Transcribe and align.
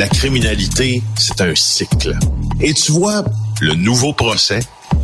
La 0.00 0.08
criminalité, 0.08 1.02
c'est 1.14 1.42
un 1.42 1.54
cycle. 1.54 2.16
Et 2.58 2.72
tu 2.72 2.90
vois, 2.90 3.22
le 3.60 3.74
nouveau 3.74 4.14
procès 4.14 4.60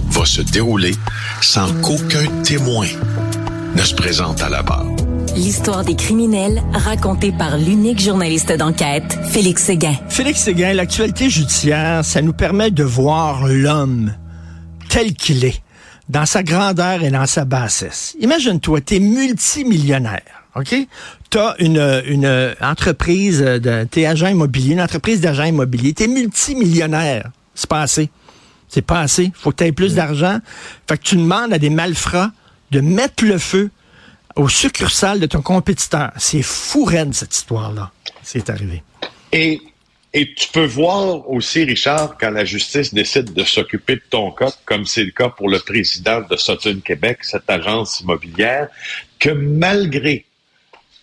va 0.09 0.25
se 0.25 0.41
dérouler 0.41 0.93
sans 1.43 1.71
qu'aucun 1.83 2.25
témoin 2.43 2.87
ne 3.75 3.83
se 3.83 3.95
présente 3.95 4.41
à 4.41 4.49
la 4.49 4.63
barre. 4.63 4.87
L'histoire 5.35 5.85
des 5.85 5.97
criminels 5.97 6.63
racontée 6.73 7.31
par 7.31 7.59
l'unique 7.59 8.01
journaliste 8.01 8.53
d'enquête, 8.53 9.19
Félix 9.29 9.65
Séguin. 9.65 9.97
Félix 10.09 10.41
Séguin, 10.41 10.73
l'actualité 10.73 11.29
judiciaire, 11.29 12.03
ça 12.03 12.23
nous 12.23 12.33
permet 12.33 12.71
de 12.71 12.83
voir 12.83 13.47
l'homme 13.47 14.15
tel 14.89 15.13
qu'il 15.13 15.45
est, 15.45 15.61
dans 16.09 16.25
sa 16.25 16.43
grandeur 16.43 17.03
et 17.03 17.11
dans 17.11 17.27
sa 17.27 17.45
bassesse. 17.45 18.17
Imagine-toi, 18.19 18.81
t'es 18.81 19.01
multimillionnaire. 19.01 20.36
OK? 20.57 20.75
Tu 21.31 21.39
as 21.39 21.55
une, 21.59 22.03
une 22.07 22.55
entreprise, 22.61 23.41
de, 23.41 23.85
t'es 23.85 24.07
agent 24.07 24.29
immobilier, 24.29 24.73
une 24.73 24.81
entreprise 24.81 25.21
d'agent 25.21 25.45
immobilier, 25.45 25.93
t'es 25.93 26.09
multimillionnaire. 26.09 27.31
C'est 27.55 27.69
pas 27.69 27.83
assez. 27.83 28.11
C'est 28.69 28.83
pas 28.83 29.01
assez. 29.01 29.33
Faut 29.35 29.51
que 29.51 29.57
tu 29.57 29.65
aies 29.65 29.73
plus 29.73 29.95
d'argent. 29.95 30.39
Fait 30.89 30.99
que 30.99 31.03
tu 31.03 31.17
demandes 31.17 31.53
à 31.53 31.59
des 31.59 31.71
malfrats 31.71 32.31
de 32.71 32.81
mettre 32.81 33.25
le 33.25 33.39
feu 33.39 33.71
au 34.35 34.49
succursale 34.49 35.21
de 35.21 35.27
ton 35.27 35.43
compétiteur. 35.43 36.13
C'est 36.17 36.43
fou 36.43 36.85
raide, 36.85 37.15
cette 37.15 37.35
histoire-là. 37.35 37.91
C'est 38.23 38.51
arrivé. 38.51 38.83
Et, 39.33 39.61
et 40.13 40.35
tu 40.35 40.49
peux 40.49 40.67
voir 40.67 41.29
aussi, 41.31 41.65
Richard, 41.65 42.17
quand 42.19 42.31
la 42.31 42.45
justice 42.45 42.93
décide 42.93 43.33
de 43.33 43.45
s'occuper 43.45 43.97
de 43.97 44.03
ton 44.11 44.31
cas, 44.31 44.53
comme 44.65 44.85
c'est 44.85 45.05
le 45.05 45.11
cas 45.11 45.29
pour 45.29 45.49
le 45.49 45.59
président 45.59 46.21
de 46.29 46.37
Sutton 46.37 46.81
Québec, 46.85 47.19
cette 47.23 47.49
agence 47.49 48.01
immobilière, 48.01 48.69
que 49.19 49.31
malgré 49.31 50.27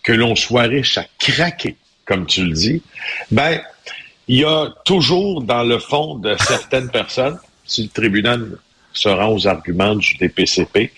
que 0.04 0.12
l'on 0.12 0.36
soit 0.36 0.62
riche 0.62 0.98
à 0.98 1.06
craquer, 1.18 1.76
comme 2.04 2.26
tu 2.26 2.44
le 2.44 2.52
dis, 2.52 2.82
ben, 3.30 3.60
il 4.28 4.38
y 4.38 4.44
a 4.44 4.68
toujours 4.84 5.42
dans 5.42 5.64
le 5.64 5.78
fond 5.78 6.16
de 6.16 6.36
certaines 6.38 6.90
personnes, 7.00 7.38
si 7.64 7.84
le 7.84 7.88
tribunal 7.88 8.58
se 8.92 9.08
rend 9.08 9.32
aux 9.34 9.48
arguments 9.48 9.96
du 9.96 10.16
DPCP, 10.16 10.92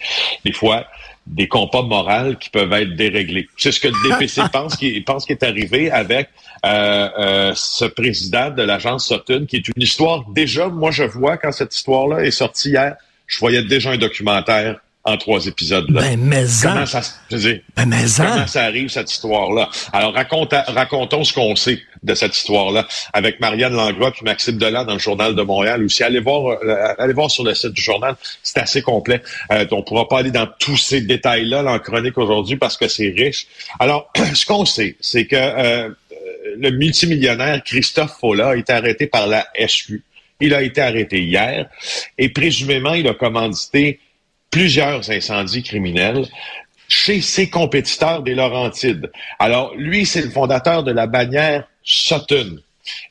des 0.44 0.52
fois, 0.52 0.84
des 1.26 1.48
compas 1.48 1.82
moraux 1.82 2.34
qui 2.38 2.50
peuvent 2.50 2.72
être 2.72 2.94
déréglés. 2.94 3.48
C'est 3.56 3.72
ce 3.72 3.80
que 3.80 3.88
le 3.88 4.10
DPC 4.10 4.42
pense 4.52 4.76
qui 4.76 5.00
pense 5.00 5.24
qui 5.24 5.32
est 5.32 5.42
arrivé 5.42 5.90
avec 5.90 6.28
euh, 6.64 7.08
euh, 7.18 7.52
ce 7.54 7.84
président 7.84 8.50
de 8.50 8.62
l'agence 8.62 9.08
Sutton, 9.08 9.46
qui 9.48 9.56
est 9.56 9.68
une 9.68 9.82
histoire 9.82 10.24
déjà. 10.30 10.68
Moi, 10.68 10.90
je 10.90 11.04
vois 11.04 11.36
quand 11.36 11.52
cette 11.52 11.74
histoire-là 11.74 12.24
est 12.24 12.30
sortie 12.30 12.70
hier, 12.70 12.96
je 13.26 13.38
voyais 13.38 13.62
déjà 13.62 13.90
un 13.90 13.98
documentaire 13.98 14.78
en 15.06 15.16
trois 15.16 15.46
épisodes. 15.46 15.88
Là. 15.88 16.02
Ben, 16.02 16.20
mais 16.20 16.44
comment 16.60 16.84
ça, 16.84 17.00
je 17.30 17.36
dis, 17.36 17.62
ben, 17.76 17.86
mais 17.86 18.04
comment 18.16 18.46
ça 18.46 18.64
arrive, 18.64 18.88
cette 18.88 19.10
histoire-là? 19.10 19.70
Alors, 19.92 20.12
raconte, 20.12 20.52
racontons 20.52 21.22
ce 21.22 21.32
qu'on 21.32 21.54
sait 21.54 21.80
de 22.02 22.14
cette 22.14 22.36
histoire-là 22.36 22.86
avec 23.12 23.40
Marianne 23.40 23.72
Langlois 23.72 24.10
puis 24.10 24.24
Maxime 24.24 24.58
Delan 24.58 24.84
dans 24.84 24.94
le 24.94 24.98
Journal 24.98 25.36
de 25.36 25.42
Montréal 25.42 25.84
aussi. 25.84 26.02
Allez 26.02 26.18
voir, 26.18 26.58
euh, 26.62 26.94
allez 26.98 27.12
voir 27.12 27.30
sur 27.30 27.44
le 27.44 27.54
site 27.54 27.72
du 27.72 27.80
journal, 27.82 28.16
c'est 28.42 28.58
assez 28.58 28.82
complet. 28.82 29.22
Euh, 29.52 29.64
on 29.70 29.82
pourra 29.82 30.08
pas 30.08 30.18
aller 30.18 30.32
dans 30.32 30.48
tous 30.58 30.76
ces 30.76 31.00
détails-là 31.00 31.64
en 31.64 31.78
chronique 31.78 32.18
aujourd'hui 32.18 32.56
parce 32.56 32.76
que 32.76 32.88
c'est 32.88 33.14
riche. 33.16 33.46
Alors, 33.78 34.10
ce 34.34 34.44
qu'on 34.44 34.64
sait, 34.64 34.96
c'est 35.00 35.26
que 35.26 35.36
euh, 35.36 35.88
le 36.58 36.70
multimillionnaire 36.70 37.62
Christophe 37.62 38.18
Folla 38.20 38.50
a 38.50 38.56
été 38.56 38.72
arrêté 38.72 39.06
par 39.06 39.28
la 39.28 39.46
SU. 39.68 40.02
Il 40.40 40.52
a 40.52 40.62
été 40.62 40.80
arrêté 40.80 41.22
hier 41.22 41.68
et 42.18 42.28
présumément, 42.28 42.92
il 42.94 43.06
a 43.08 43.14
commandité 43.14 44.00
plusieurs 44.56 45.10
incendies 45.10 45.62
criminels 45.62 46.24
chez 46.88 47.20
ses 47.20 47.50
compétiteurs 47.50 48.22
des 48.22 48.34
Laurentides. 48.34 49.10
Alors, 49.38 49.74
lui, 49.76 50.06
c'est 50.06 50.22
le 50.22 50.30
fondateur 50.30 50.82
de 50.82 50.92
la 50.92 51.06
bannière 51.06 51.68
Sutton. 51.82 52.56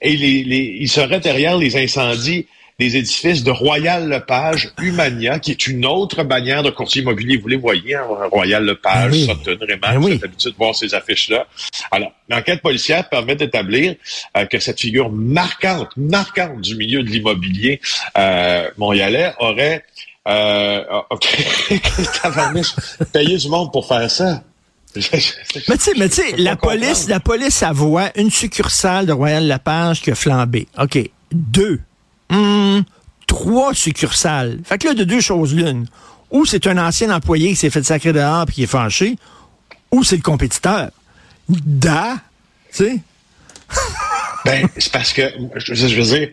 Et 0.01 0.17
les, 0.17 0.77
il 0.79 0.89
serait 0.89 1.19
derrière 1.19 1.55
les 1.55 1.77
incendies 1.77 2.47
des 2.79 2.97
édifices 2.97 3.43
de 3.43 3.51
Royal 3.51 4.09
Lepage, 4.09 4.71
Humania, 4.81 5.37
qui 5.37 5.51
est 5.51 5.67
une 5.67 5.85
autre 5.85 6.23
bannière 6.23 6.63
de 6.63 6.71
courtier 6.71 7.03
immobilier. 7.03 7.37
Vous 7.37 7.47
les 7.47 7.57
voyez, 7.57 7.93
hein, 7.93 8.05
Royal 8.31 8.65
Lepage, 8.65 9.11
ben 9.11 9.35
Sutton, 9.35 9.57
Raymond, 9.61 9.79
ben 9.81 9.97
oui. 9.97 10.13
vous 10.15 10.21
l'habitude 10.23 10.51
de 10.51 10.57
voir 10.57 10.73
ces 10.73 10.95
affiches-là. 10.95 11.45
Alors, 11.91 12.11
l'enquête 12.27 12.63
policière 12.63 13.07
permet 13.07 13.35
d'établir 13.35 13.95
euh, 14.35 14.45
que 14.45 14.57
cette 14.57 14.79
figure 14.79 15.11
marquante, 15.11 15.89
marquante 15.95 16.61
du 16.61 16.75
milieu 16.75 17.03
de 17.03 17.09
l'immobilier 17.09 17.79
euh, 18.17 18.67
montréalais 18.77 19.33
aurait 19.37 19.83
euh, 20.27 20.83
OK. 21.09 21.37
payer 23.13 23.37
du 23.37 23.49
monde 23.49 23.71
pour 23.71 23.87
faire 23.87 24.09
ça. 24.09 24.43
mais 24.95 25.01
tu 25.01 25.11
sais, 25.77 25.91
mais 25.97 26.09
tu 26.09 26.15
sais, 26.15 26.35
la 26.37 26.55
police, 26.55 27.07
la 27.07 27.19
police, 27.19 27.61
a 27.63 27.73
voit 27.73 28.11
une 28.15 28.31
succursale 28.31 29.05
de 29.05 29.11
Royal 29.11 29.45
Lapage 29.45 30.01
qui 30.01 30.11
a 30.11 30.15
flambé. 30.15 30.67
OK. 30.79 30.97
Deux. 31.31 31.81
Hum, 32.29 32.83
trois 33.27 33.73
succursales. 33.73 34.59
Fait 34.63 34.77
que 34.77 34.87
là, 34.87 34.93
de 34.93 35.03
deux 35.03 35.19
choses 35.19 35.53
l'une. 35.53 35.85
Ou 36.31 36.45
c'est 36.45 36.65
un 36.67 36.77
ancien 36.77 37.13
employé 37.13 37.49
qui 37.49 37.55
s'est 37.55 37.69
fait 37.69 37.83
sacrer 37.83 38.13
dehors 38.13 38.45
et 38.47 38.51
qui 38.51 38.63
est 38.63 38.67
fâché, 38.67 39.17
ou 39.91 40.03
c'est 40.03 40.17
le 40.17 40.21
compétiteur. 40.21 40.89
Da, 41.49 42.15
tu 42.73 42.85
sais? 42.85 42.99
ben, 44.45 44.67
c'est 44.77 44.91
parce 44.91 45.13
que, 45.13 45.21
je, 45.55 45.73
je 45.73 45.95
veux 45.95 46.17
dire, 46.17 46.29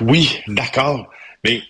oui, 0.00 0.40
d'accord, 0.48 1.08
mais 1.44 1.62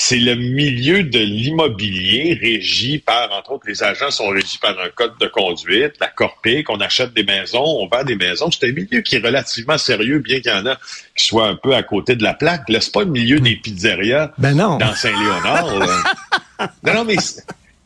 c'est 0.00 0.20
le 0.20 0.36
milieu 0.36 1.02
de 1.02 1.18
l'immobilier 1.18 2.38
régi 2.40 2.98
par, 2.98 3.32
entre 3.32 3.50
autres, 3.50 3.64
les 3.66 3.82
agents 3.82 4.12
sont 4.12 4.28
régis 4.28 4.56
par 4.56 4.78
un 4.78 4.90
code 4.94 5.18
de 5.18 5.26
conduite, 5.26 5.94
la 6.00 6.06
Corpic, 6.06 6.70
on 6.70 6.80
achète 6.80 7.12
des 7.14 7.24
maisons, 7.24 7.64
on 7.64 7.88
vend 7.88 8.04
des 8.04 8.14
maisons. 8.14 8.48
C'est 8.48 8.68
un 8.68 8.72
milieu 8.72 9.00
qui 9.00 9.16
est 9.16 9.18
relativement 9.18 9.76
sérieux, 9.76 10.20
bien 10.20 10.38
qu'il 10.38 10.52
y 10.52 10.54
en 10.54 10.66
a 10.66 10.78
qui 11.16 11.26
soient 11.26 11.48
un 11.48 11.56
peu 11.56 11.74
à 11.74 11.82
côté 11.82 12.14
de 12.14 12.22
la 12.22 12.32
plaque. 12.32 12.68
Là, 12.68 12.80
c'est 12.80 12.94
pas 12.94 13.02
le 13.02 13.10
milieu 13.10 13.40
des 13.40 13.56
pizzerias 13.56 14.30
ben 14.38 14.54
non. 14.54 14.78
dans 14.78 14.94
Saint-Léonard. 14.94 15.66
non, 16.84 16.94
non, 16.94 17.04
mais 17.04 17.16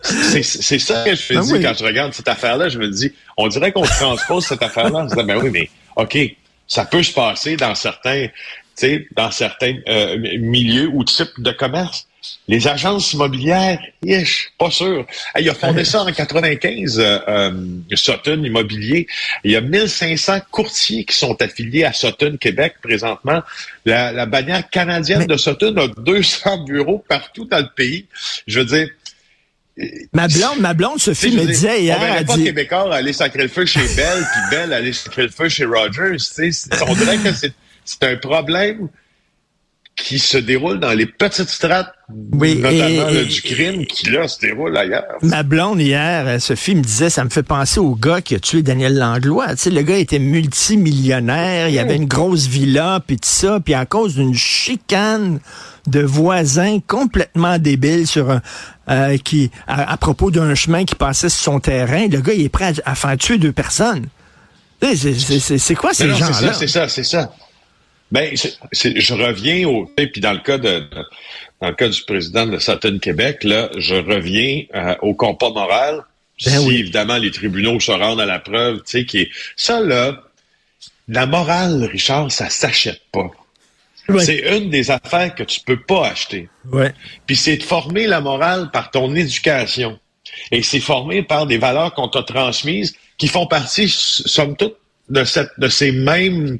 c'est 0.02 0.78
ça 0.78 1.04
que 1.04 1.12
je 1.12 1.22
fais 1.22 1.36
ben 1.36 1.62
quand 1.62 1.74
je 1.78 1.84
regarde 1.84 2.12
cette 2.12 2.28
affaire-là. 2.28 2.68
Je 2.68 2.78
me 2.78 2.90
dis, 2.90 3.10
on 3.38 3.48
dirait 3.48 3.72
qu'on 3.72 3.84
transpose 3.84 4.44
cette 4.44 4.62
affaire-là. 4.62 5.06
Dis, 5.06 5.14
ben 5.24 5.38
oui, 5.42 5.48
mais 5.50 5.70
OK, 5.96 6.18
ça 6.68 6.84
peut 6.84 7.02
se 7.02 7.14
passer 7.14 7.56
dans 7.56 7.74
certains 7.74 8.28
dans 9.16 9.30
certains 9.30 9.76
euh, 9.88 10.18
milieux 10.38 10.88
ou 10.92 11.04
types 11.04 11.38
de 11.38 11.52
commerce. 11.52 12.06
Les 12.46 12.68
agences 12.68 13.12
immobilières, 13.14 13.80
pas 14.58 14.70
sûr. 14.70 15.06
il 15.38 15.48
a 15.48 15.54
fondé 15.54 15.84
ça 15.84 16.02
en 16.02 16.12
95, 16.12 16.98
euh, 16.98 17.18
euh, 17.26 17.50
Sutton 17.94 18.42
Immobilier. 18.44 19.08
Il 19.42 19.50
y 19.50 19.56
a 19.56 19.60
1500 19.60 20.38
courtiers 20.50 21.04
qui 21.04 21.16
sont 21.16 21.40
affiliés 21.42 21.84
à 21.84 21.92
Sutton 21.92 22.36
Québec 22.40 22.74
présentement. 22.80 23.42
La, 23.84 24.12
la 24.12 24.26
bannière 24.26 24.68
canadienne 24.70 25.26
de 25.26 25.36
Sutton 25.36 25.74
a 25.78 25.88
200 25.88 26.64
bureaux 26.64 27.04
partout 27.08 27.44
dans 27.44 27.58
le 27.58 27.70
pays. 27.74 28.06
Je 28.46 28.60
veux 28.60 28.66
dire, 28.66 28.88
Ma 30.12 30.28
blonde, 30.28 30.60
ma 30.60 30.74
blonde, 30.74 31.00
Sophie 31.00 31.34
me 31.34 31.46
disait 31.46 31.82
hier. 31.82 31.98
On 31.98 32.24
pas 32.24 32.36
dit... 32.36 32.44
Québécois 32.44 32.94
aller 32.94 33.14
sacrer 33.14 33.44
le 33.44 33.48
feu 33.48 33.64
chez 33.64 33.80
Belle, 33.96 34.18
puis 34.18 34.40
Belle 34.50 34.72
aller 34.72 34.92
sacrer 34.92 35.22
le 35.22 35.30
feu 35.30 35.48
chez 35.48 35.64
Rogers. 35.64 36.18
On 36.86 36.94
dirait 36.94 37.16
que 37.16 37.32
c'est 37.32 37.54
c'est 37.84 38.04
un 38.04 38.16
problème 38.16 38.88
qui 39.96 40.18
se 40.18 40.38
déroule 40.38 40.80
dans 40.80 40.92
les 40.92 41.06
petites 41.06 41.48
strates, 41.48 41.92
notamment 42.10 43.10
du 43.10 43.42
crime, 43.42 43.84
qui 43.86 44.10
là 44.10 44.26
se 44.26 44.40
déroule 44.40 44.76
ailleurs. 44.76 45.18
Ma 45.22 45.42
blonde 45.42 45.80
hier, 45.80 46.26
euh, 46.26 46.38
Sophie 46.38 46.74
me 46.74 46.82
disait, 46.82 47.10
ça 47.10 47.24
me 47.24 47.30
fait 47.30 47.42
penser 47.42 47.78
au 47.78 47.94
gars 47.94 48.20
qui 48.20 48.34
a 48.34 48.40
tué 48.40 48.62
Daniel 48.62 48.96
Langlois. 48.96 49.50
Tu 49.50 49.56
sais, 49.58 49.70
le 49.70 49.82
gars 49.82 49.98
était 49.98 50.18
multimillionnaire, 50.18 51.68
il 51.68 51.78
avait 51.78 51.96
une 51.96 52.06
grosse 52.06 52.46
villa, 52.46 53.00
puis 53.06 53.16
tout 53.16 53.28
ça, 53.28 53.60
puis 53.60 53.74
à 53.74 53.84
cause 53.84 54.14
d'une 54.14 54.34
chicane 54.34 55.40
de 55.86 56.00
voisins 56.00 56.78
complètement 56.86 57.58
débiles 57.58 58.06
sur 58.06 58.30
un, 58.30 58.40
euh, 58.88 59.16
qui 59.18 59.50
à, 59.66 59.96
propos 59.96 60.30
d'un 60.30 60.54
chemin 60.54 60.84
qui 60.84 60.94
passait 60.94 61.28
sur 61.28 61.52
son 61.52 61.60
terrain, 61.60 62.06
le 62.08 62.20
gars 62.20 62.32
il 62.32 62.44
est 62.44 62.48
prêt 62.48 62.72
à, 62.84 62.94
faire 62.94 63.16
tuer 63.16 63.38
deux 63.38 63.52
personnes. 63.52 64.06
C'est 64.80 65.74
quoi 65.74 65.92
ces 65.92 66.08
gens-là? 66.08 66.54
C'est 66.54 66.66
ça, 66.66 66.88
c'est 66.88 67.04
ça. 67.04 67.32
Ben, 68.12 68.34
je 68.72 69.14
reviens 69.14 69.66
au 69.66 69.86
puis 69.86 70.20
dans 70.20 70.34
le 70.34 70.40
cas 70.40 70.58
de, 70.58 70.84
dans 71.62 71.68
le 71.68 71.74
cas 71.74 71.88
du 71.88 72.02
président 72.02 72.46
de 72.46 72.58
Sutton 72.58 72.98
Québec, 73.00 73.42
là, 73.42 73.70
je 73.78 73.94
reviens 73.94 74.64
euh, 74.74 74.94
au 75.00 75.14
compas 75.14 75.50
moral. 75.50 76.04
Ben 76.44 76.60
si 76.60 76.76
évidemment 76.76 77.16
les 77.16 77.30
tribunaux 77.30 77.80
se 77.80 77.90
rendent 77.90 78.20
à 78.20 78.26
la 78.26 78.38
preuve, 78.38 78.78
tu 78.78 78.82
sais, 78.84 79.04
qui 79.06 79.20
est 79.20 79.30
ça 79.56 79.80
là, 79.80 80.22
la 81.08 81.24
morale, 81.26 81.84
Richard, 81.90 82.30
ça 82.30 82.50
s'achète 82.50 83.00
pas. 83.12 83.30
C'est 84.18 84.58
une 84.58 84.68
des 84.68 84.90
affaires 84.90 85.34
que 85.34 85.42
tu 85.42 85.60
peux 85.60 85.80
pas 85.80 86.08
acheter. 86.08 86.50
Ouais. 86.70 86.92
Puis 87.26 87.36
c'est 87.36 87.56
de 87.56 87.62
former 87.62 88.06
la 88.06 88.20
morale 88.20 88.70
par 88.72 88.90
ton 88.90 89.14
éducation. 89.14 89.98
Et 90.50 90.62
c'est 90.62 90.80
formé 90.80 91.22
par 91.22 91.46
des 91.46 91.56
valeurs 91.56 91.94
qu'on 91.94 92.08
t'a 92.08 92.22
transmises 92.22 92.94
qui 93.16 93.28
font 93.28 93.46
partie, 93.46 93.88
somme 93.88 94.56
toute, 94.56 94.76
de, 95.08 95.24
cette, 95.24 95.50
de 95.58 95.68
ces 95.68 95.92
mêmes 95.92 96.58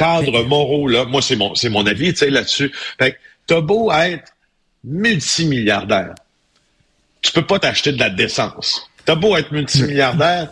cadres 0.00 0.42
moraux, 0.44 0.88
là, 0.88 1.04
moi, 1.04 1.20
c'est 1.20 1.36
mon, 1.36 1.54
c'est 1.54 1.68
mon 1.68 1.86
avis, 1.86 2.12
tu 2.12 2.20
sais, 2.20 2.30
là-dessus. 2.30 2.72
Fait 2.98 3.12
que 3.12 3.16
t'as 3.46 3.60
beau 3.60 3.92
être 3.92 4.32
multimilliardaire, 4.82 6.14
tu 7.20 7.32
peux 7.32 7.44
pas 7.44 7.58
t'acheter 7.58 7.92
de 7.92 7.98
la 7.98 8.08
décence. 8.08 8.90
T'as 9.04 9.14
beau 9.14 9.36
être 9.36 9.52
multimilliardaire, 9.52 10.50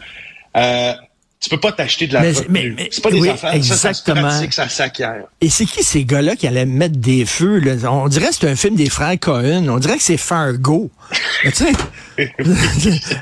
euh, 0.54 0.92
tu 1.40 1.50
peux 1.50 1.61
pas 1.61 1.70
t'acheter 1.70 2.08
de 2.08 2.14
la 2.14 2.23
Mais- 2.23 2.32
mais- 2.49 2.73
mais- 2.76 2.88
c'est 2.90 3.02
pas 3.02 3.11
des 3.12 3.20
oui, 3.20 3.29
affaires, 3.29 3.52
ça, 3.62 3.76
ça 3.76 3.88
exactement. 3.90 4.23
pratique, 4.29 4.52
ça 4.52 4.69
s'acquiert. 4.69 5.25
Et 5.40 5.49
c'est 5.49 5.67
qui 5.67 5.85
ces 5.85 6.05
gars-là 6.05 6.35
qui 6.35 6.49
allaient 6.49 6.67
mettre 6.67 6.96
des 6.96 7.25
feux? 7.25 7.58
Là? 7.61 7.75
On 7.93 8.08
dirait 8.08 8.29
que 8.29 8.35
c'est 8.35 8.49
un 8.49 8.56
film 8.56 8.75
des 8.75 8.90
frères 8.90 9.19
Cohen. 9.20 9.69
On 9.69 9.79
dirait 9.79 9.96
que 9.99 10.02
c'est 10.02 10.17
Fargo. 10.17 10.90
Mais 11.44 11.52
tu 11.52 11.64
sais? 11.64 11.73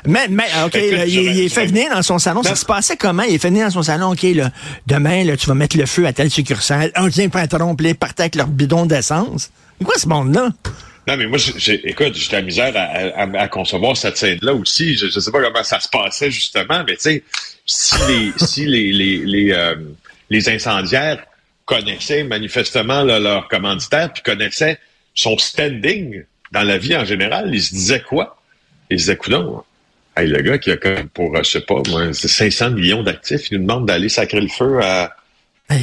mais, 0.07 0.27
mais, 0.29 0.47
OK, 0.65 0.73
là, 0.73 1.05
il, 1.05 1.39
est 1.41 1.49
fait 1.49 1.67
venir 1.67 1.91
dans 1.93 2.01
son 2.01 2.17
salon. 2.17 2.41
Ça 2.41 2.55
se 2.55 2.65
passait 2.65 2.97
comment? 2.97 3.23
Il 3.23 3.35
est 3.35 3.37
fait 3.37 3.49
venir 3.49 3.65
dans 3.65 3.71
son 3.71 3.83
salon. 3.83 4.11
OK, 4.11 4.23
là, 4.23 4.51
demain, 4.87 5.23
là, 5.23 5.37
tu 5.37 5.45
vas 5.45 5.53
mettre 5.53 5.77
le 5.77 5.85
feu 5.85 6.07
à 6.07 6.13
telle 6.13 6.31
succursale. 6.31 6.91
On 6.95 7.07
vient 7.07 7.29
patron, 7.29 7.75
puis 7.75 7.93
partaient 7.93 8.23
avec 8.23 8.35
leur 8.35 8.47
bidon 8.47 8.87
d'essence. 8.87 9.51
C'est 9.77 9.85
quoi 9.85 9.95
ce 9.97 10.07
monde-là? 10.07 10.49
Non, 11.07 11.15
mais 11.15 11.27
moi, 11.27 11.37
j'ai- 11.37 11.87
écoute, 11.89 12.15
j'ai 12.15 12.27
de 12.27 12.33
la 12.33 12.41
misère 12.41 12.73
à, 12.75 12.81
à- 13.21 13.41
à 13.43 13.47
concevoir 13.47 13.95
cette 13.95 14.17
scène-là 14.17 14.53
aussi. 14.53 14.97
Je, 14.97 15.07
je 15.07 15.19
sais 15.19 15.31
pas 15.31 15.41
comment 15.41 15.63
ça 15.63 15.79
se 15.79 15.87
passait, 15.87 16.29
justement, 16.31 16.83
mais 16.85 16.95
tu 16.95 17.01
sais, 17.03 17.23
si 17.65 17.95
les, 18.07 18.31
si 18.35 18.65
les, 18.65 18.91
les, 18.91 19.17
les, 19.25 19.51
euh, 19.53 19.75
les 20.29 20.49
incendiaires 20.49 21.23
connaissaient 21.65 22.23
manifestement 22.23 23.03
là, 23.03 23.19
leur 23.19 23.47
commanditaire, 23.47 24.11
puis 24.11 24.21
connaissaient 24.21 24.79
son 25.15 25.37
standing 25.37 26.23
dans 26.51 26.63
la 26.63 26.77
vie 26.77 26.95
en 26.95 27.05
général, 27.05 27.53
ils 27.53 27.61
se 27.61 27.73
disaient 27.73 28.01
quoi? 28.01 28.37
Ils 28.89 28.99
se 28.99 29.05
disaient, 29.05 29.17
coudonc, 29.17 29.63
hey, 30.17 30.27
le 30.27 30.41
gars 30.41 30.57
qui 30.57 30.71
a 30.71 30.77
comme 30.77 31.07
pour, 31.09 31.35
euh, 31.35 31.43
je 31.43 31.51
sais 31.51 31.61
pas, 31.61 31.81
moi, 31.87 32.13
c'est 32.13 32.27
500 32.27 32.71
millions 32.71 33.03
d'actifs, 33.03 33.49
il 33.49 33.57
nous 33.59 33.65
demande 33.65 33.85
d'aller 33.85 34.09
sacrer 34.09 34.41
le 34.41 34.47
feu 34.49 34.79
à, 34.81 35.15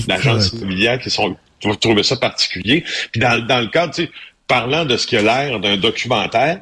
l'agence 0.08 0.52
immobilière 0.52 0.98
qui 0.98 1.08
sont 1.10 1.36
tu 1.60 1.68
vas 1.68 1.76
trouver 1.76 2.02
ça 2.02 2.16
particulier? 2.16 2.84
Puis 3.10 3.20
dans, 3.20 3.38
dans 3.46 3.60
le 3.60 3.68
cadre, 3.68 3.94
tu 3.94 4.04
sais, 4.04 4.10
parlant 4.46 4.84
de 4.84 4.96
ce 4.96 5.06
qui 5.06 5.16
a 5.16 5.22
l'air 5.22 5.60
d'un 5.60 5.76
documentaire, 5.76 6.60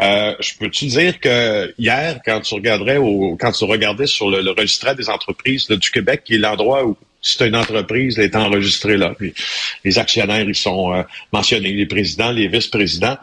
euh, 0.00 0.34
je 0.40 0.54
peux 0.58 0.70
te 0.70 0.84
dire 0.84 1.20
que 1.20 1.74
hier, 1.78 2.20
quand 2.24 2.40
tu 2.40 2.54
regarderais 2.54 2.96
au, 2.96 3.36
quand 3.38 3.52
tu 3.52 3.64
regardais 3.64 4.06
sur 4.06 4.30
le, 4.30 4.40
le 4.40 4.50
registraire 4.52 4.94
des 4.94 5.10
entreprises 5.10 5.66
du 5.68 5.90
Québec, 5.90 6.22
qui 6.24 6.34
est 6.34 6.38
l'endroit 6.38 6.86
où 6.86 6.96
tu 7.20 7.44
une 7.44 7.56
entreprise, 7.56 8.18
elle 8.18 8.26
est 8.26 8.36
enregistrée 8.36 8.96
là. 8.96 9.14
Puis 9.16 9.34
les 9.84 9.98
actionnaires, 9.98 10.46
ils 10.48 10.54
sont 10.54 10.94
euh, 10.94 11.02
mentionnés, 11.32 11.72
les 11.72 11.86
présidents, 11.86 12.30
les 12.30 12.48
vice-présidents. 12.48 13.16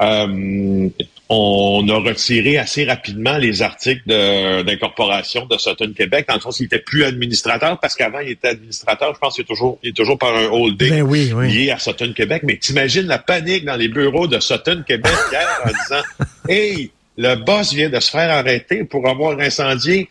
Euh, 0.00 0.88
on 1.30 1.86
a 1.90 1.98
retiré 1.98 2.56
assez 2.56 2.84
rapidement 2.84 3.36
les 3.36 3.60
articles 3.60 4.02
de- 4.06 4.62
d'incorporation 4.62 5.44
de, 5.46 5.58
Sutton 5.58 5.92
Québec, 5.94 6.26
dans 6.28 6.36
le 6.36 6.40
sens 6.40 6.56
qu'il 6.56 6.66
était 6.66 6.78
plus 6.78 7.04
administrateur, 7.04 7.78
parce 7.80 7.94
qu'avant, 7.94 8.20
il 8.20 8.30
était 8.30 8.48
administrateur, 8.48 9.14
je 9.14 9.18
pense 9.18 9.34
qu'il 9.34 9.42
est 9.42 9.46
toujours, 9.46 9.78
il 9.82 9.90
est 9.90 9.96
toujours 9.96 10.18
par 10.18 10.34
un 10.34 10.46
holding 10.46 10.88
Ben 10.90 11.02
oui, 11.02 11.32
oui. 11.34 11.52
lié 11.52 11.70
à 11.70 11.78
Sutton 11.78 12.12
Québec. 12.14 12.42
Mais 12.44 12.56
t'imagines 12.56 13.06
la 13.06 13.18
panique 13.18 13.64
dans 13.64 13.76
les 13.76 13.88
bureaux 13.88 14.26
de 14.26 14.40
Sutton 14.40 14.82
Québec 14.86 15.12
hier 15.30 15.48
en 15.64 15.68
disant 15.68 16.02
Hey, 16.48 16.90
le 17.18 17.34
boss 17.34 17.74
vient 17.74 17.90
de 17.90 18.00
se 18.00 18.10
faire 18.10 18.30
arrêter 18.30 18.84
pour 18.84 19.06
avoir 19.06 19.38
incendié 19.38 20.08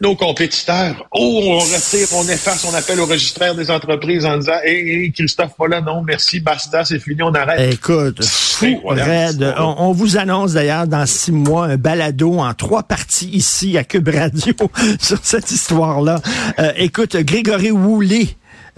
nos 0.00 0.16
compétiteurs. 0.16 1.06
Oh, 1.12 1.40
on 1.44 1.58
retire, 1.58 2.08
on 2.14 2.24
efface, 2.28 2.64
on 2.64 2.74
appelle 2.74 3.00
au 3.00 3.06
registraire 3.06 3.54
des 3.54 3.70
entreprises 3.70 4.24
en 4.24 4.38
disant 4.38 4.60
Hey, 4.64 5.04
hey, 5.04 5.12
Christophe 5.12 5.54
Paula, 5.56 5.80
non, 5.80 6.02
merci, 6.02 6.40
basta, 6.40 6.84
c'est 6.84 6.98
fini, 6.98 7.22
on 7.22 7.34
arrête. 7.34 7.74
Écoute, 7.74 8.24
fou. 8.24 8.80
On, 8.84 9.74
on 9.78 9.92
vous 9.92 10.16
annonce 10.16 10.54
d'ailleurs 10.54 10.86
dans 10.86 11.06
six 11.06 11.32
mois 11.32 11.66
un 11.66 11.76
balado 11.76 12.38
en 12.38 12.52
trois 12.54 12.82
parties 12.82 13.30
ici 13.32 13.76
à 13.76 13.84
Cube 13.84 14.08
Radio 14.08 14.54
sur 15.00 15.18
cette 15.22 15.50
histoire-là. 15.50 16.20
Euh, 16.58 16.72
écoute, 16.76 17.16
Grégory 17.16 17.70
Woolley, 17.70 18.28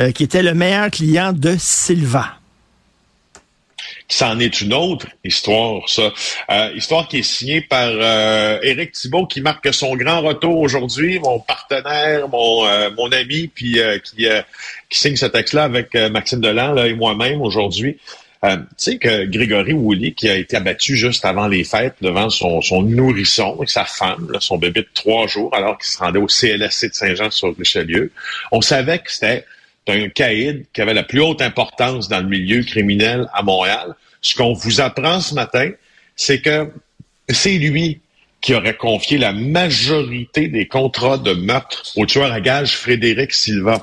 euh, 0.01 0.11
qui 0.11 0.25
était 0.25 0.43
le 0.43 0.55
meilleur 0.55 0.91
client 0.91 1.33
de 1.33 1.55
Silva. 1.59 2.42
C'en 4.13 4.39
est 4.41 4.61
une 4.61 4.75
autre 4.75 5.07
histoire, 5.25 5.89
ça. 5.89 6.13
Euh, 6.51 6.71
histoire 6.77 7.09
qui 7.09 7.21
est 7.21 7.23
signée 7.23 7.63
par 7.63 7.89
euh, 7.89 8.59
Éric 8.63 8.93
Thibault, 8.93 9.25
qui 9.25 9.41
marque 9.41 9.73
son 9.73 9.97
grand 9.97 10.21
retour 10.21 10.59
aujourd'hui, 10.59 11.19
mon 11.19 11.41
partenaire, 11.41 12.29
mon, 12.29 12.67
euh, 12.67 12.91
mon 12.95 13.11
ami, 13.11 13.49
puis 13.49 13.81
euh, 13.81 13.99
qui, 14.01 14.27
euh, 14.27 14.43
qui 14.91 14.99
signe 14.99 15.17
ce 15.17 15.25
texte-là 15.25 15.65
avec 15.65 15.95
euh, 15.95 16.11
Maxime 16.11 16.43
Delan 16.43 16.75
là, 16.75 16.89
et 16.89 16.93
moi-même 16.93 17.41
aujourd'hui. 17.41 17.97
Euh, 18.45 18.57
tu 18.57 18.65
sais 18.77 18.99
que 18.99 19.25
Grégory 19.25 19.73
Woolley, 19.73 20.13
qui 20.13 20.29
a 20.29 20.37
été 20.37 20.59
abattu 20.59 20.95
juste 20.95 21.25
avant 21.25 21.49
les 21.49 21.65
fêtes 21.65 21.95
devant 22.03 22.29
son, 22.29 22.61
son 22.61 22.83
nourrisson 22.83 23.63
et 23.63 23.67
sa 23.67 23.87
femme, 23.87 24.31
là, 24.31 24.41
son 24.41 24.59
bébé 24.59 24.83
de 24.83 24.89
trois 24.93 25.27
jours, 25.27 25.55
alors 25.55 25.79
qu'il 25.79 25.89
se 25.89 25.97
rendait 25.97 26.19
au 26.19 26.29
CLSC 26.29 26.91
de 26.91 26.95
Saint-Jean-sur-Richelieu, 26.95 28.13
on 28.51 28.61
savait 28.61 28.99
que 28.99 29.11
c'était 29.11 29.47
un 29.89 30.09
caïd 30.09 30.67
qui 30.73 30.81
avait 30.81 30.95
la 30.95 31.03
plus 31.03 31.21
haute 31.21 31.43
importance 31.43 32.09
dans 32.09 32.21
le 32.21 32.29
milieu 32.29 32.63
criminel 32.63 33.29
à 33.33 33.43
Montréal. 33.43 33.95
Ce 34.21 34.35
qu'on 34.35 34.53
vous 34.53 34.81
apprend 34.81 35.21
ce 35.21 35.35
matin, 35.35 35.71
c'est 36.15 36.41
que 36.41 36.71
c'est 37.29 37.59
lui 37.59 38.01
qui 38.41 38.55
aurait 38.55 38.77
confié 38.77 39.19
la 39.19 39.33
majorité 39.33 40.49
des 40.49 40.67
contrats 40.67 41.19
de 41.19 41.33
meurtre 41.33 41.93
au 41.97 42.07
tueur 42.07 42.33
à 42.33 42.41
gages 42.41 42.77
Frédéric 42.77 43.33
Silva. 43.33 43.83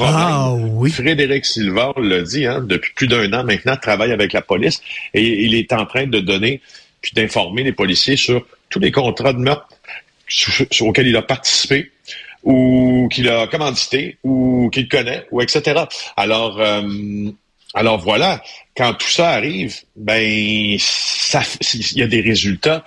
Ah 0.00 0.52
oui. 0.54 0.90
Frédéric 0.90 1.44
Silva, 1.44 1.92
on 1.96 2.00
l'a 2.00 2.22
dit, 2.22 2.46
hein, 2.46 2.60
depuis 2.60 2.92
plus 2.94 3.08
d'un 3.08 3.32
an 3.32 3.44
maintenant, 3.44 3.76
travaille 3.76 4.12
avec 4.12 4.32
la 4.32 4.42
police 4.42 4.80
et 5.12 5.44
il 5.44 5.54
est 5.54 5.72
en 5.72 5.86
train 5.86 6.06
de 6.06 6.20
donner 6.20 6.60
puis 7.00 7.12
d'informer 7.14 7.64
les 7.64 7.72
policiers 7.72 8.16
sur 8.16 8.46
tous 8.70 8.80
les 8.80 8.92
contrats 8.92 9.32
de 9.32 9.38
meurtre 9.38 9.68
auxquels 10.80 11.06
il 11.06 11.16
a 11.16 11.22
participé 11.22 11.90
ou 12.44 13.08
qu'il 13.12 13.28
a 13.28 13.46
commandité 13.46 14.18
ou 14.24 14.70
qu'il 14.72 14.88
connaît 14.88 15.26
ou 15.30 15.40
etc. 15.40 15.84
Alors 16.16 16.60
euh, 16.60 17.30
alors 17.74 17.98
voilà, 17.98 18.42
quand 18.76 18.94
tout 18.94 19.10
ça 19.10 19.30
arrive, 19.30 19.76
ben 19.96 20.76
ça 20.78 21.42
il 21.74 21.98
y 21.98 22.02
a 22.02 22.06
des 22.06 22.20
résultats 22.20 22.84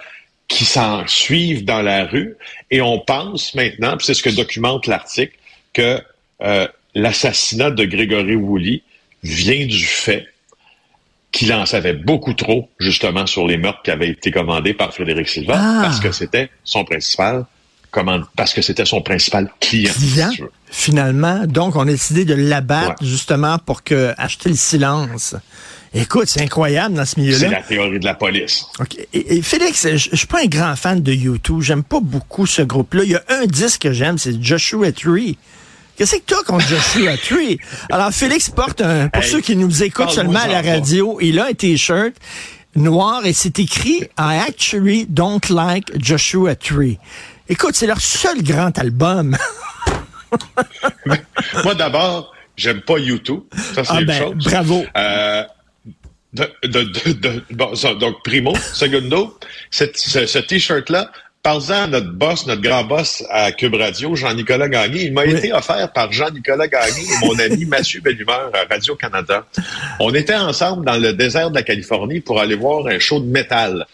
qui 0.47 0.65
s'en 0.65 1.07
suivent 1.07 1.63
dans 1.63 1.81
la 1.81 2.05
rue 2.05 2.35
et 2.71 2.81
on 2.81 2.99
pense 2.99 3.55
maintenant, 3.55 3.95
puis 3.97 4.05
c'est 4.05 4.13
ce 4.13 4.23
que 4.23 4.29
documente 4.29 4.87
l'article, 4.87 5.33
que 5.73 6.01
euh, 6.41 6.67
l'assassinat 6.93 7.71
de 7.71 7.85
Grégory 7.85 8.35
Woolley 8.35 8.81
vient 9.23 9.65
du 9.65 9.85
fait 9.85 10.27
qu'il 11.31 11.53
en 11.53 11.65
savait 11.65 11.93
beaucoup 11.93 12.33
trop, 12.33 12.69
justement, 12.79 13.25
sur 13.25 13.47
les 13.47 13.55
meurtres 13.57 13.81
qui 13.83 13.91
avaient 13.91 14.09
été 14.09 14.31
commandés 14.31 14.73
par 14.73 14.93
Frédéric 14.93 15.29
Silva, 15.29 15.55
Ah. 15.57 15.79
parce 15.83 16.01
que 16.01 16.11
c'était 16.11 16.49
son 16.65 16.83
principal 16.83 17.45
commande, 17.91 18.25
parce 18.35 18.53
que 18.53 18.61
c'était 18.61 18.85
son 18.85 19.01
principal 19.01 19.51
client. 19.59 19.91
Si 19.95 20.21
finalement. 20.69 21.45
Donc, 21.45 21.75
on 21.75 21.81
a 21.81 21.85
décidé 21.85 22.23
de 22.25 22.33
l'abattre 22.33 23.01
Ouais. 23.01 23.07
justement 23.07 23.57
pour 23.59 23.83
que 23.83 24.13
acheter 24.17 24.49
le 24.49 24.55
silence. 24.55 25.35
Écoute, 25.93 26.27
c'est 26.27 26.41
incroyable 26.41 26.95
dans 26.95 27.03
ce 27.03 27.15
C'est 27.15 27.21
milieu-là. 27.21 27.49
la 27.49 27.61
théorie 27.61 27.99
de 27.99 28.05
la 28.05 28.13
police. 28.13 28.65
OK. 28.79 28.95
Et, 29.13 29.35
et 29.35 29.41
Félix, 29.41 29.85
je, 29.91 29.97
je 30.11 30.15
suis 30.15 30.27
pas 30.27 30.41
un 30.41 30.45
grand 30.47 30.75
fan 30.77 31.01
de 31.01 31.11
YouTube. 31.11 31.59
J'aime 31.61 31.83
pas 31.83 31.99
beaucoup 31.99 32.45
ce 32.45 32.61
groupe-là. 32.61 33.03
Il 33.03 33.11
y 33.11 33.15
a 33.15 33.23
un 33.27 33.45
disque 33.45 33.81
que 33.81 33.91
j'aime, 33.91 34.17
c'est 34.17 34.41
Joshua 34.41 34.93
Tree. 34.93 35.37
Qu'est-ce 35.97 36.15
que 36.15 36.21
toi 36.21 36.43
contre 36.45 36.65
Joshua 36.65 37.17
Tree? 37.29 37.57
Alors, 37.91 38.11
Félix 38.13 38.49
porte 38.49 38.79
un, 38.81 39.09
pour 39.09 39.21
Hey, 39.21 39.29
ceux 39.29 39.41
qui 39.41 39.57
nous 39.57 39.83
écoutent 39.83 40.11
seulement 40.11 40.39
à 40.39 40.47
la 40.47 40.61
radio, 40.61 41.17
il 41.21 41.37
a 41.39 41.47
un 41.47 41.53
t-shirt 41.53 42.13
noir 42.73 43.25
et 43.25 43.33
c'est 43.33 43.59
écrit 43.59 44.03
I 44.17 44.39
actually 44.47 45.05
don't 45.09 45.41
like 45.49 45.91
Joshua 46.01 46.55
Tree. 46.55 46.97
Écoute, 47.51 47.75
c'est 47.75 47.85
leur 47.87 47.99
seul 47.99 48.41
grand 48.41 48.77
album. 48.79 49.35
Moi, 51.65 51.75
d'abord, 51.75 52.33
j'aime 52.55 52.79
pas 52.81 52.97
YouTube. 52.97 53.41
Ça, 53.75 53.83
c'est 53.83 53.91
Ah 53.93 54.01
ben, 54.01 54.17
chose. 54.19 54.45
bravo. 54.45 54.85
Euh, 54.95 55.43
de, 56.33 56.49
de, 56.63 56.83
de, 56.83 57.11
de- 57.11 57.43
bon, 57.51 57.75
ça, 57.75 57.93
donc, 57.95 58.23
primo. 58.23 58.55
Segundo, 58.73 59.37
cette- 59.69 59.97
ce, 59.97 60.25
ce 60.25 60.39
T-shirt-là, 60.39 61.11
parlant 61.43 61.83
à 61.83 61.87
notre 61.87 62.11
boss, 62.13 62.47
notre 62.47 62.61
grand 62.61 62.85
boss 62.85 63.21
à 63.29 63.51
Cube 63.51 63.75
Radio, 63.75 64.15
Jean-Nicolas 64.15 64.69
Gagné, 64.69 65.03
il 65.07 65.13
m'a 65.13 65.23
Oui. 65.23 65.33
été 65.35 65.51
offert 65.51 65.91
par 65.91 66.09
Jean-Nicolas 66.13 66.69
Gagné 66.69 67.01
et 67.01 67.25
mon 67.25 67.37
ami 67.37 67.65
Mathieu 67.65 67.99
Bellumeur 67.99 68.49
à 68.53 68.73
Radio-Canada. 68.73 69.45
On 69.99 70.13
était 70.13 70.35
ensemble 70.37 70.85
dans 70.85 70.97
le 70.97 71.11
désert 71.11 71.49
de 71.49 71.55
la 71.55 71.63
Californie 71.63 72.21
pour 72.21 72.39
aller 72.39 72.55
voir 72.55 72.87
un 72.87 72.99
show 72.99 73.19
de 73.19 73.25
métal. 73.29 73.85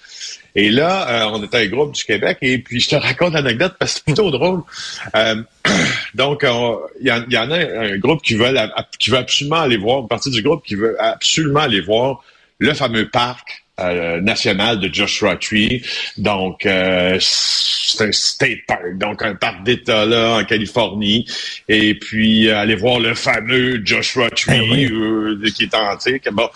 Et 0.57 0.69
là, 0.71 1.07
euh, 1.07 1.29
on 1.33 1.43
était 1.43 1.57
un 1.57 1.67
groupe 1.67 1.93
du 1.93 2.03
Québec, 2.03 2.39
et 2.41 2.57
puis 2.57 2.79
je 2.81 2.89
te 2.89 2.95
raconte 3.07 3.33
l'anecdote 3.33 3.75
parce 3.79 3.93
que 3.93 3.97
c'est 3.99 4.03
plutôt 4.05 4.31
drôle. 4.31 4.61
Euh, 5.15 5.35
donc, 6.15 6.43
on- 6.45 6.79
il 6.99 7.07
y, 7.07 7.11
en- 7.11 7.23
il 7.27 7.33
y 7.33 7.37
en 7.37 7.51
a 7.51 7.57
un 7.57 7.97
groupe 7.97 8.21
qui 8.23 8.33
veut, 8.33 8.47
qui 8.97 9.11
veut 9.11 9.17
absolument 9.17 9.57
aller 9.61 9.77
voir, 9.77 9.99
une 10.01 10.07
partie 10.07 10.31
du 10.31 10.41
groupe 10.41 10.65
qui 10.65 10.75
veut 10.75 10.95
absolument 10.99 11.61
aller 11.61 11.79
voir 11.81 12.23
le 12.59 12.73
fameux 12.73 13.07
parc 13.07 13.63
euh, 13.79 14.19
national 14.21 14.79
de 14.79 14.91
Joshua 14.91 15.35
Tree. 15.35 15.83
Donc, 16.17 16.65
euh, 16.65 17.17
c'est 17.21 18.03
un 18.05 18.11
state 18.11 18.65
park, 18.67 18.97
donc 18.97 19.21
un 19.21 19.35
parc 19.35 19.61
d'État 19.63 20.03
là 20.07 20.37
en 20.39 20.43
Californie. 20.43 21.27
Et 21.69 21.93
puis, 21.93 22.47
euh, 22.47 22.57
aller 22.57 22.73
voir 22.73 22.99
le 22.99 23.13
fameux 23.13 23.79
Joshua 23.85 24.31
Tree 24.31 24.59
Eh 24.63 24.71
oui. 24.71 24.85
euh, 24.91 25.39
qui 25.55 25.65
est 25.65 25.75
antique. 25.75 26.27
Bon, 26.31 26.49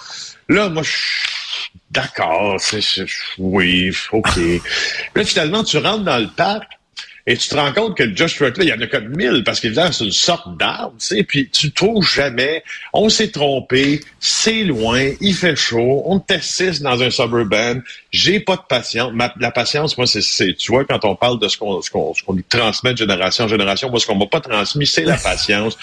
là, 0.49 0.69
moi, 0.69 0.81
je 0.81 0.89
D'accord, 1.89 2.55
c'est, 2.59 2.81
oui, 3.37 3.91
OK. 4.11 4.37
Là, 5.15 5.23
finalement, 5.25 5.63
tu 5.63 5.77
rentres 5.77 6.03
dans 6.03 6.17
le 6.19 6.27
parc, 6.27 6.79
Et 7.27 7.37
tu 7.37 7.49
te 7.49 7.55
rends 7.55 7.71
compte 7.71 7.95
que 7.95 8.03
le 8.03 8.15
Josh 8.15 8.35
Truck, 8.35 8.57
là, 8.57 8.63
il 8.63 8.69
y 8.69 8.73
en 8.73 8.81
a 8.81 8.87
comme 8.87 9.09
mille, 9.15 9.43
parce 9.43 9.59
qu'évidemment, 9.59 9.91
c'est 9.91 10.05
une 10.05 10.11
sorte 10.11 10.57
d'arbre, 10.57 10.95
tu 10.99 11.17
sais, 11.17 11.23
puis 11.23 11.49
tu 11.49 11.71
trouves 11.71 12.07
jamais, 12.07 12.63
on 12.93 13.09
s'est 13.09 13.29
trompé, 13.29 14.01
c'est 14.19 14.63
loin, 14.63 15.11
il 15.21 15.35
fait 15.35 15.55
chaud, 15.55 16.03
on 16.05 16.21
six 16.41 16.81
dans 16.81 17.01
un 17.03 17.09
suburban, 17.09 17.81
j'ai 18.11 18.39
pas 18.39 18.55
de 18.55 18.61
patience. 18.67 19.11
la 19.39 19.51
patience, 19.51 19.97
moi, 19.97 20.07
c'est, 20.07 20.53
tu 20.55 20.71
vois, 20.71 20.85
quand 20.85 21.05
on 21.05 21.15
parle 21.15 21.39
de 21.39 21.47
ce 21.47 21.57
qu'on, 21.57 21.81
ce 21.81 21.91
qu'on, 21.91 22.13
nous 22.29 22.43
transmet 22.47 22.93
de 22.93 22.97
génération 22.97 23.45
en 23.45 23.47
génération, 23.47 23.89
moi, 23.89 23.99
ce 23.99 24.07
qu'on 24.07 24.15
m'a 24.15 24.25
pas 24.25 24.41
transmis, 24.41 24.87
c'est 24.87 25.03
la 25.03 25.17
patience. 25.17 25.77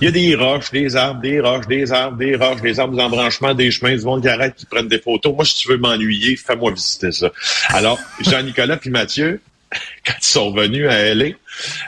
Il 0.00 0.04
y 0.04 0.08
a 0.08 0.10
des 0.10 0.34
roches, 0.34 0.70
des 0.70 0.96
arbres, 0.96 1.20
des 1.20 1.40
roches, 1.40 1.66
des 1.66 1.92
arbres, 1.92 2.16
des 2.16 2.36
roches, 2.36 2.60
des 2.60 2.78
arbres, 2.80 2.96
des 2.96 3.02
embranchements, 3.02 3.54
des 3.54 3.70
chemins, 3.70 3.96
du 3.96 4.04
monde 4.04 4.22
qui 4.22 4.28
arrête, 4.28 4.54
qui 4.56 4.66
prennent 4.66 4.88
des 4.88 5.00
photos. 5.00 5.34
Moi, 5.34 5.44
si 5.44 5.56
tu 5.56 5.68
veux 5.68 5.78
m'ennuyer, 5.78 6.36
fais-moi 6.36 6.72
visiter 6.72 7.12
ça. 7.12 7.30
Alors, 7.68 7.98
Jean-Nicolas 8.20 8.76
puis 8.76 8.90
Mathieu, 8.90 9.40
quand 10.06 10.14
ils 10.20 10.26
sont 10.26 10.52
venus 10.52 10.88
à 10.88 11.14
LA, 11.14 11.26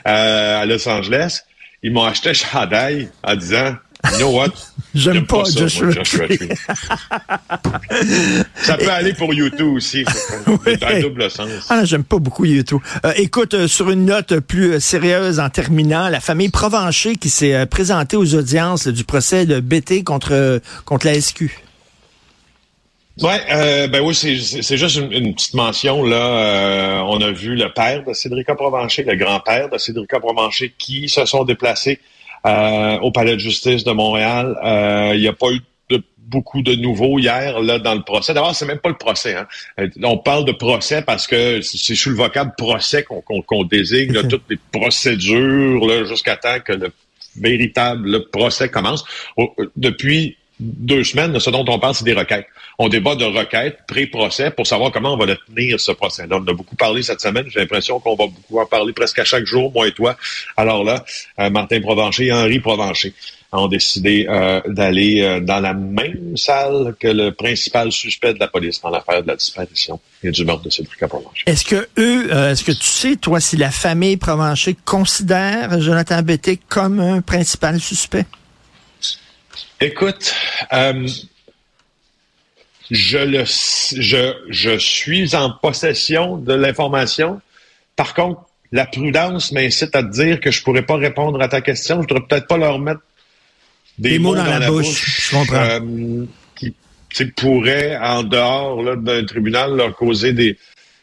euh, 0.07 0.63
à 0.63 0.67
Los 0.67 0.89
Angeles, 0.89 1.41
ils 1.83 1.93
m'ont 1.93 2.05
acheté 2.05 2.31
un 2.31 2.35
chandail 2.35 3.09
en 3.23 3.37
disant 3.37 3.77
You 4.13 4.19
know 4.19 4.31
what? 4.31 4.53
J'aime 4.95 5.27
pas, 5.27 5.39
pas 5.39 5.45
ça, 5.47 5.61
Joshua, 5.61 5.91
Joshua 5.91 6.27
Tree. 6.27 6.49
ça 8.55 8.77
peut 8.77 8.91
aller 8.91 9.13
pour 9.13 9.35
YouTube 9.35 9.73
aussi. 9.75 10.05
oui. 10.47 11.01
double 11.01 11.31
sens. 11.31 11.49
Ah, 11.69 11.85
j'aime 11.85 12.05
pas 12.05 12.19
beaucoup 12.19 12.45
YouTube. 12.45 12.81
Euh, 13.05 13.13
écoute, 13.17 13.55
euh, 13.55 13.67
sur 13.67 13.91
une 13.91 14.05
note 14.05 14.39
plus 14.39 14.79
sérieuse 14.79 15.41
en 15.41 15.49
terminant, 15.49 16.11
la 16.11 16.21
famille 16.21 16.51
Provencher 16.51 17.17
qui 17.17 17.29
s'est 17.29 17.67
présentée 17.67 18.17
aux 18.17 18.35
audiences 18.35 18.87
du 18.87 19.03
procès 19.05 19.47
de 19.47 19.59
BT 19.59 20.05
contre, 20.05 20.61
contre 20.85 21.07
la 21.07 21.21
SQ. 21.21 21.64
Ouais, 23.23 23.41
euh, 23.53 23.87
ben 23.87 24.03
oui, 24.03 24.13
c'est 24.13 24.77
juste 24.77 24.97
une, 24.97 25.35
petite 25.35 25.55
mention 25.55 26.03
là. 26.03 26.17
Euh, 26.17 27.01
on 27.07 27.21
a 27.21 27.31
vu 27.31 27.55
le 27.55 27.73
père 27.73 28.03
de 28.03 28.13
Cédrica 28.13 28.57
Provencher, 28.57 29.05
le 29.05 29.15
grand-père 29.15 29.69
de 29.69 29.79
Cédrica 29.79 30.19
Provencher, 30.19 30.75
qui 30.77 31.09
se 31.09 31.25
sont 31.25 31.45
déplacés 31.45 32.01
euh, 32.45 32.99
au 32.99 33.13
palais 33.13 33.35
de 33.35 33.39
justice 33.39 33.85
de 33.85 33.93
Montréal. 33.93 34.57
Il 35.15 35.21
n'y 35.21 35.29
a 35.29 35.33
pas 35.33 35.53
eu 35.53 35.61
de, 35.91 36.03
beaucoup 36.19 36.63
de 36.63 36.75
nouveaux 36.75 37.21
hier 37.21 37.61
là 37.61 37.79
dans 37.79 37.95
le 37.95 38.03
procès. 38.03 38.35
D'abord, 38.35 38.53
c'est 38.53 38.67
même 38.67 38.81
pas 38.81 38.89
le 38.89 38.97
procès. 38.97 39.37
Hein. 39.37 39.47
On 40.03 40.19
parle 40.19 40.45
de 40.45 40.53
procès 40.53 41.03
parce 41.03 41.29
que 41.29 41.61
c'est 41.61 41.95
sous 41.95 42.11
le 42.11 42.17
vocable 42.17 42.55
procès 42.59 43.05
qu'on 43.05 43.65
désigne 43.65 44.27
toutes 44.27 44.51
les 44.51 44.59
procédures 44.73 46.05
jusqu'à 46.05 46.37
temps 46.37 46.59
que 46.59 46.73
le 46.73 46.93
véritable 47.37 48.29
procès 48.31 48.71
commence. 48.71 49.05
Depuis 49.77 50.37
deux 50.61 51.03
semaines, 51.03 51.39
ce 51.41 51.51
dont 51.51 51.65
on 51.67 51.79
parle, 51.79 51.95
c'est 51.95 52.05
des 52.05 52.13
requêtes. 52.13 52.47
On 52.79 52.89
débat 52.89 53.17
de 53.17 53.25
requêtes 53.25 53.79
pré-procès 53.87 54.51
pour 54.51 54.67
savoir 54.67 54.93
comment 54.93 55.15
on 55.15 55.17
va 55.17 55.27
le 55.27 55.37
tenir, 55.37 55.81
ce 55.81 55.93
procès. 55.93 56.25
on 56.31 56.47
a 56.47 56.53
beaucoup 56.53 56.77
parlé 56.77 57.03
cette 57.03 57.21
semaine. 57.21 57.47
J'ai 57.49 57.61
l'impression 57.61 57.99
qu'on 58.01 58.15
va 58.15 58.27
beaucoup 58.27 58.61
en 58.61 58.67
parler 58.67 58.93
presque 58.93 59.19
à 59.19 59.25
chaque 59.25 59.47
jour, 59.47 59.73
moi 59.73 59.89
et 59.89 59.93
toi. 59.93 60.17
Alors 60.57 60.85
là, 60.85 61.05
euh, 61.41 61.51
Martin 61.51 61.81
Provencher 61.81 62.27
et 62.27 62.33
Henri 62.33 62.61
Provencher 62.61 63.13
ont 63.53 63.69
décidé 63.69 64.27
euh, 64.29 64.61
d'aller 64.67 65.23
euh, 65.23 65.41
dans 65.41 65.61
la 65.61 65.75
même 65.75 66.37
salle 66.37 66.97
que 66.99 67.07
le 67.07 67.31
principal 67.31 67.93
suspect 67.93 68.35
de 68.35 68.41
la 68.41 68.49
police 68.49 68.81
dans 68.81 68.91
l'affaire 68.91 69.23
de 69.23 69.29
la 69.29 69.37
disparition 69.37 70.01
et 70.25 70.31
du 70.33 70.45
meurtre 70.45 70.63
de 70.63 70.71
Cédric 70.71 70.99
Provencher. 71.07 71.45
Est-ce 71.47 71.65
que 71.65 71.89
eux, 71.99 72.33
est-ce 72.33 72.65
que 72.65 72.73
tu 72.73 72.87
sais, 72.87 73.17
toi, 73.17 73.39
si 73.41 73.57
la 73.57 73.71
famille 73.71 74.17
Provencher 74.17 74.77
considère 74.85 75.81
Jonathan 75.81 76.23
Betté 76.23 76.59
comme 76.69 76.99
un 76.99 77.21
principal 77.21 77.81
suspect? 77.81 78.27
Écoute, 79.81 80.35
euh, 80.73 81.07
je, 82.91 83.19
le, 83.19 83.45
je, 83.45 84.35
je 84.49 84.79
suis 84.79 85.35
en 85.35 85.51
possession 85.51 86.37
de 86.37 86.55
l'information. 86.55 87.41
Par 87.97 88.15
contre, 88.15 88.43
la 88.73 88.87
prudence 88.87 89.53
m'incite 89.53 89.95
à 89.95 90.03
te 90.03 90.11
dire 90.11 90.41
que 90.41 90.51
je 90.51 90.63
pourrais 90.63 90.83
pas 90.85 90.97
répondre 90.97 91.41
à 91.41 91.49
ta 91.49 91.61
question. 91.61 92.03
Je 92.03 92.09
devrais 92.09 92.27
peut-être 92.27 92.47
pas 92.47 92.57
leur 92.57 92.79
mettre 92.79 93.01
des, 93.99 94.19
mots, 94.19 94.35
dans, 94.35 94.45
la, 94.45 94.67
bouche, 94.67 95.33
euh, 95.53 96.27
qui 97.15 97.25
pourraient, 97.27 97.97
en 97.97 98.25
dehors 98.25 98.97
d'un 98.97 99.25
tribunal, 99.25 99.77
leur 99.77 99.95
causer 99.95 100.33
des, 100.33 100.59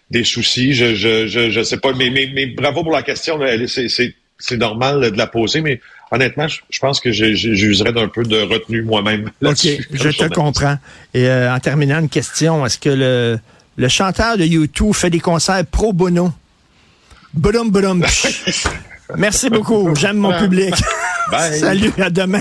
des 0.10 0.26
soucis. 0.26 0.74
Je, 0.74 0.94
je, 0.94 1.28
je, 1.28 1.50
je 1.50 1.64
sais 1.64 1.78
pas, 1.78 1.94
mais, 1.94 2.10
mais, 2.10 2.30
mais 2.34 2.48
bravo 2.48 2.84
pour 2.84 2.92
la 2.92 3.04
question. 3.04 3.40
C'est 3.68 4.58
normal 4.58 5.12
de 5.12 5.18
la 5.18 5.28
poser, 5.28 5.62
mais 5.62 5.80
honnêtement, 6.12 6.48
je, 6.48 6.80
pense 6.80 7.00
que 7.00 7.12
j'userais 7.12 7.94
d'un 7.94 8.08
peu 8.08 8.24
de 8.24 8.42
retenue 8.42 8.84
moi-même. 8.84 9.32
OK, 9.44 9.68
je 9.92 10.10
te 10.10 10.28
comprends. 10.34 10.78
Et 11.14 11.28
euh, 11.28 11.54
en 11.54 11.60
terminant, 11.60 12.00
une 12.00 12.10
question. 12.10 12.66
Est-ce 12.66 12.78
que 12.78 12.90
le, 12.90 13.40
le 13.78 13.88
chanteur 13.88 14.38
de 14.38 14.44
YouTube 14.44 14.94
fait 14.94 15.10
des 15.10 15.20
concerts 15.20 15.66
pro 15.66 15.94
bono? 15.94 16.32
Boum, 17.34 17.72
boum. 17.72 18.06
Merci 19.18 19.50
beaucoup. 19.50 19.94
J'aime 19.96 20.18
mon 20.18 20.38
public. 20.38 20.76
Salut, 21.32 21.92
à 22.02 22.10
demain. 22.10 22.40